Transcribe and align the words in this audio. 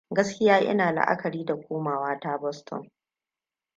Gaskiya 0.15 0.55
ina 0.71 0.91
la'akari 0.91 1.45
da 1.45 1.55
komawa 1.61 2.19
ta 2.19 2.37
Boston. 2.37 2.91